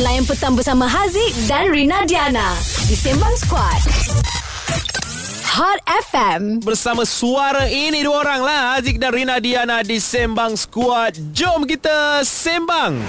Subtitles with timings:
[0.00, 2.56] Layan petang bersama Haziq dan Rina Diana
[2.88, 3.76] di Sembang Squad.
[5.52, 6.64] Hot FM.
[6.64, 12.24] Bersama suara ini dua orang lah Haziq dan Rina Diana di Sembang Squad Jom kita
[12.24, 13.04] sembang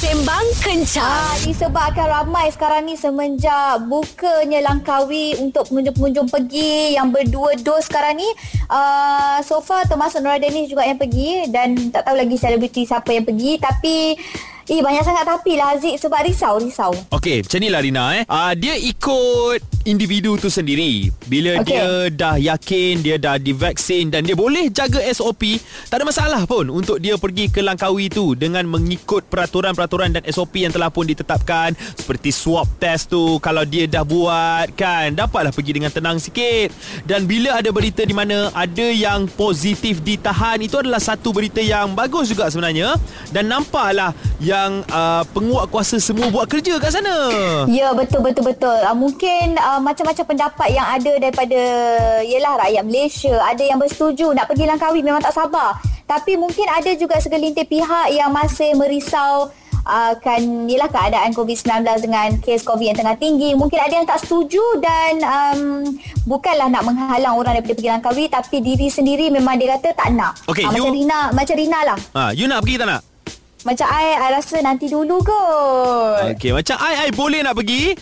[0.00, 1.04] Sembang Kencang.
[1.04, 8.16] Ah, disebabkan ramai sekarang ni semenjak bukanya Langkawi untuk pengunjung-pengunjung pergi yang berdua dos sekarang
[8.16, 8.28] ni.
[8.72, 13.12] Uh, so far termasuk Nora Dennis juga yang pergi dan tak tahu lagi selebriti siapa
[13.12, 13.96] yang pergi tapi
[14.66, 16.90] Eh banyak sangat tapi lah Aziz sebab risau risau.
[17.14, 18.22] Okey, macam ni lah Rina eh.
[18.26, 21.14] Uh, dia ikut individu tu sendiri.
[21.30, 21.70] Bila okay.
[21.70, 26.66] dia dah yakin, dia dah divaksin dan dia boleh jaga SOP, tak ada masalah pun
[26.74, 31.78] untuk dia pergi ke Langkawi tu dengan mengikut peraturan-peraturan dan SOP yang telah pun ditetapkan
[31.94, 36.74] seperti swab test tu kalau dia dah buat kan, dapatlah pergi dengan tenang sikit.
[37.06, 41.94] Dan bila ada berita di mana ada yang positif ditahan, itu adalah satu berita yang
[41.94, 42.98] bagus juga sebenarnya
[43.30, 44.10] dan nampaklah
[44.42, 47.16] yang yang uh, penguat kuasa semua buat kerja kat sana.
[47.68, 48.78] Ya, betul betul betul.
[48.82, 51.60] Uh, mungkin uh, macam-macam pendapat yang ada daripada
[52.24, 55.76] ialah rakyat Malaysia, ada yang bersetuju nak pergi Langkawi memang tak sabar.
[56.06, 59.50] Tapi mungkin ada juga segelintir pihak yang masih merisau
[59.86, 63.54] akan uh, ialah keadaan COVID-19 dengan kes COVID yang tengah tinggi.
[63.54, 65.60] Mungkin ada yang tak setuju dan um,
[66.26, 70.42] bukanlah nak menghalang orang daripada pergi Langkawi tapi diri sendiri memang dia kata tak nak.
[70.50, 70.82] Okay, uh, you...
[70.82, 71.98] Macam Rina, macam Rina lah.
[72.18, 73.15] Ha, you nak pergi tak nak?
[73.66, 76.38] Macam I, I rasa nanti dulu kot.
[76.38, 77.98] Okey, macam I, I boleh nak pergi.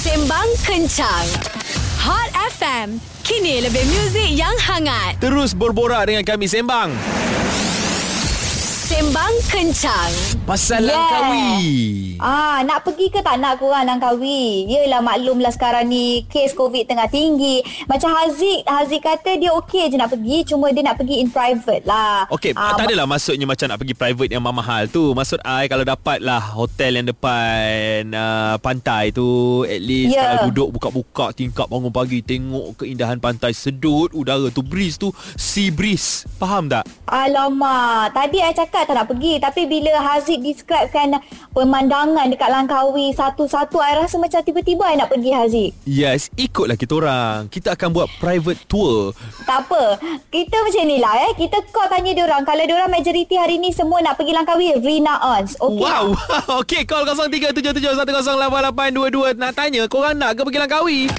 [0.01, 1.25] Sembang kencang.
[2.01, 5.21] Hot FM kini lebih muzik yang hangat.
[5.21, 6.89] Terus berborak dengan kami Sembang
[8.87, 10.15] Sembang Kencang.
[10.47, 10.95] Pasal yeah.
[10.95, 11.51] Langkawi
[12.23, 17.11] Ah, Nak pergi ke tak nak korang Langkawi Yelah maklumlah sekarang ni Kes COVID tengah
[17.11, 17.59] tinggi.
[17.83, 21.83] Macam Haziq Haziq kata dia okey je nak pergi Cuma dia nak pergi in private
[21.83, 22.31] lah.
[22.31, 25.11] Okey ah, Tak adalah maksudnya macam nak pergi private yang mahal tu.
[25.11, 30.39] Maksud I kalau dapat lah Hotel yang depan uh, Pantai tu At least yeah.
[30.39, 35.75] kalau duduk buka-buka Tingkap bangun pagi Tengok keindahan pantai Sedut udara tu Breeze tu Sea
[35.75, 36.23] breeze.
[36.39, 36.87] Faham tak?
[37.03, 41.17] Alamak Tadi I cakap cakap tak nak pergi tapi bila Haziq describekan
[41.49, 45.73] pemandangan dekat Langkawi satu-satu I rasa macam tiba-tiba I nak pergi Haziq.
[45.89, 47.49] Yes, ikutlah kita orang.
[47.49, 49.17] Kita akan buat private tour.
[49.49, 49.97] Tak apa.
[50.29, 51.33] Kita macam ni lah eh.
[51.33, 52.45] Kita call tanya dia orang.
[52.45, 55.57] Kalau dia orang majoriti hari ni semua nak pergi Langkawi, Rina Ons.
[55.57, 55.81] Okay.
[55.81, 56.13] Wow.
[56.61, 61.09] okay, call 0377108822 nak tanya korang nak ke pergi Langkawi?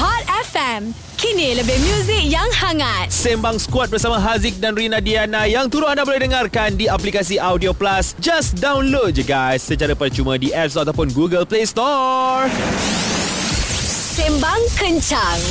[0.00, 0.96] Hot FM
[1.26, 3.10] Kini lebih muzik yang hangat.
[3.10, 7.74] Sembang Squad bersama Haziq dan Rina Diana yang turut anda boleh dengarkan di aplikasi Audio
[7.74, 8.14] Plus.
[8.22, 12.46] Just download je guys secara percuma di App Store ataupun Google Play Store.
[14.14, 15.42] Sembang Kencang.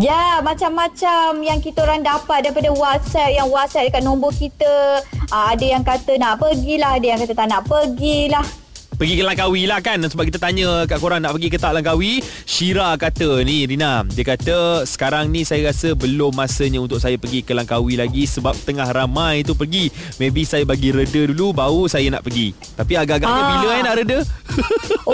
[0.00, 5.04] Ya, macam-macam yang kita orang dapat daripada WhatsApp yang WhatsApp dekat nombor kita.
[5.28, 8.48] Ah, ada yang kata nak pergilah, ada yang kata tak nak pergilah.
[8.98, 10.02] Pergi ke Langkawi lah kan.
[10.02, 12.18] Sebab kita tanya kat korang Nak pergi ke tak Langkawi?
[12.42, 14.02] Shira kata ni Rina.
[14.02, 18.58] Dia kata Sekarang ni saya rasa Belum masanya untuk saya pergi ke Langkawi lagi Sebab
[18.66, 19.94] tengah ramai tu pergi.
[20.18, 22.50] Maybe saya bagi reda dulu Baru saya nak pergi.
[22.74, 23.48] Tapi agak-agaknya ah.
[23.54, 24.18] bila eh nak reda?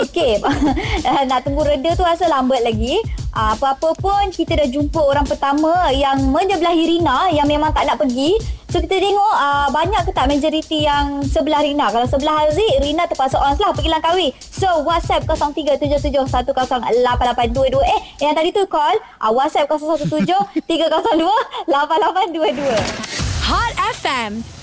[0.01, 0.41] Okey.
[1.29, 2.97] Nak tunggu reda tu rasa lambat lagi
[3.35, 7.99] ah, Apa-apa pun Kita dah jumpa orang pertama Yang menyebelahi Rina Yang memang tak nak
[7.99, 8.39] pergi
[8.75, 11.87] So kita tengok uh, banyak ke tak majoriti yang sebelah Rina.
[11.95, 14.35] Kalau sebelah Haziq, Rina terpaksa on lah pergi Langkawi.
[14.41, 17.79] So WhatsApp 0377108822.
[17.87, 22.67] Eh, yang tadi tu call uh, WhatsApp 0173028822.
[23.47, 24.04] Hot FM.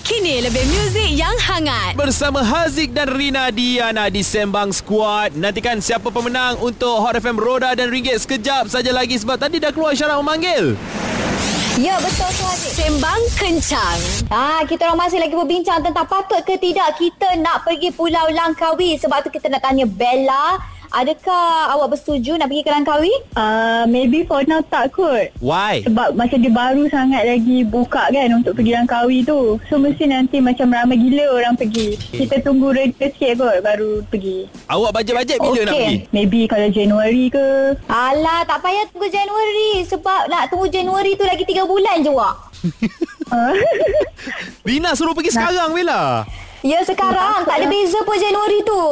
[0.03, 1.94] Kini lebih muzik yang hangat.
[1.94, 5.38] Bersama Haziq dan Rina Diana di Sembang Squad.
[5.38, 9.70] Nantikan siapa pemenang untuk Hot FM Roda dan Ringgit sekejap saja lagi sebab tadi dah
[9.70, 10.75] keluar syarat memanggil.
[11.79, 13.97] Ya betul tu Haziq Sembang Kencang
[14.29, 19.00] Ah, Kita orang masih lagi berbincang Tentang patut ke tidak Kita nak pergi Pulau Langkawi
[19.00, 20.61] Sebab tu kita nak tanya Bella
[20.93, 23.12] Adakah awak bersetuju nak pergi ke Langkawi?
[23.33, 25.33] Uh, maybe for now tak kot.
[25.41, 25.81] Why?
[25.89, 29.56] Sebab macam dia baru sangat lagi buka kan untuk pergi Langkawi tu.
[29.73, 31.97] So mesti nanti macam ramai gila orang pergi.
[31.97, 34.53] Kita tunggu reda sikit kot baru pergi.
[34.69, 35.65] Awak bajet-bajet bila Okey.
[35.65, 35.97] nak pergi?
[36.12, 37.47] Maybe kalau Januari ke.
[37.88, 39.71] Alah, tak payah tunggu Januari.
[39.88, 42.37] Sebab nak tunggu Januari tu lagi 3 bulan je, Wak.
[43.33, 43.56] Uh,
[44.69, 46.29] Rina suruh pergi sekarang Bella.
[46.62, 47.43] Ya, sekarang.
[47.43, 48.82] Tak ada beza pun Januari tu.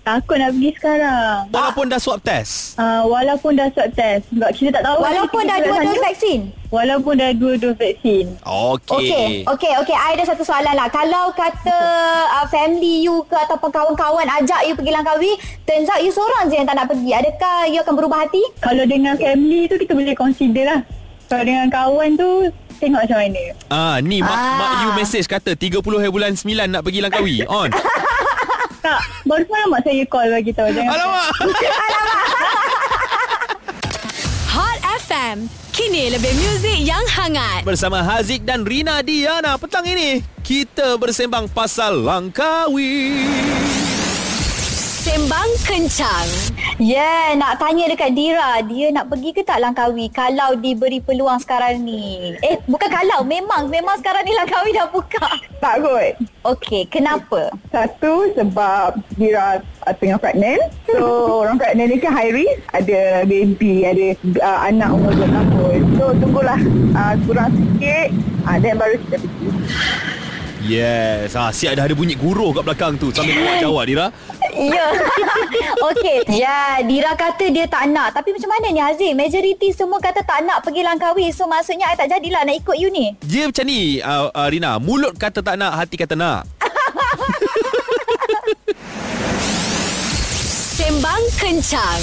[0.00, 1.36] takut nak pergi sekarang.
[1.52, 2.80] Walaupun dah swab test.
[2.80, 4.24] Uh, walaupun dah swab test.
[4.32, 5.04] Sebab kita tak tahu.
[5.04, 6.40] Walaupun dah dua dos vaksin.
[6.72, 8.40] Walaupun dah dua dos vaksin.
[8.40, 8.96] Okey.
[8.96, 9.96] Okey, okey, okey.
[10.00, 10.88] I ada satu soalan lah.
[10.88, 11.78] Kalau kata
[12.40, 15.32] uh, family you ke ataupun kawan-kawan ajak you pergi Langkawi,
[15.68, 17.12] turns out you seorang je yang tak nak pergi.
[17.12, 18.40] Adakah you akan berubah hati?
[18.64, 20.80] Kalau dengan family tu kita boleh consider lah.
[21.28, 22.48] Kalau dengan kawan tu
[22.80, 23.42] tengok macam mana.
[23.68, 24.56] Ah, ni mak, Ah.
[24.56, 27.36] mak you message kata 30 hari bulan 9 nak pergi Langkawi.
[27.46, 27.70] On.
[28.80, 30.72] Tak, baru semalam mak saya call bagi tahu.
[30.72, 31.28] Jangan Alamak.
[34.50, 35.36] Hot FM.
[35.70, 37.60] Kini lebih muzik yang hangat.
[37.62, 43.20] Bersama Haziq dan Rina Diana petang ini kita bersembang pasal Langkawi.
[45.00, 46.28] Sembang kencang.
[46.76, 51.80] Yeah, nak tanya dekat Dira, dia nak pergi ke tak Langkawi kalau diberi peluang sekarang
[51.80, 52.36] ni?
[52.44, 55.24] Eh, bukan kalau, memang memang sekarang ni Langkawi dah buka.
[55.56, 56.20] Tak kot.
[56.52, 57.48] Okey, kenapa?
[57.72, 60.68] Satu sebab Dira uh, tengah pregnant.
[60.84, 62.60] So orang pregnant ni kan high risk.
[62.76, 64.06] Ada baby, ada
[64.44, 65.80] uh, anak umur 2 tahun.
[65.96, 66.60] So tunggulah
[66.92, 68.08] uh, kurang sikit.
[68.44, 69.48] Uh, then baru kita pergi.
[70.60, 71.32] Yes.
[71.32, 74.06] Ah, siap dah ada bunyi guru kat belakang tu sambil awak jawab Dira.
[74.54, 74.86] Ya.
[75.90, 76.18] Okey.
[76.34, 78.14] Ya, Dira kata dia tak nak.
[78.14, 79.14] Tapi macam mana ni Hazim?
[79.16, 81.32] Majority semua kata tak nak pergi Langkawi.
[81.32, 83.14] So maksudnya I tak jadilah nak ikut you ni.
[83.22, 86.46] Dia macam ni uh, uh, Rina, mulut kata tak nak, hati kata nak.
[90.80, 92.02] Sembang kencang.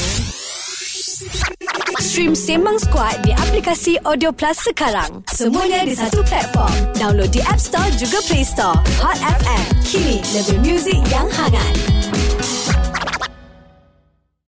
[1.97, 5.25] Stream Sembang Squad di aplikasi Audio Plus sekarang.
[5.33, 6.73] Semuanya di satu platform.
[6.93, 8.77] Download di App Store juga Play Store.
[9.01, 9.63] Hot FM.
[9.81, 11.73] Kini lebih muzik yang hangat.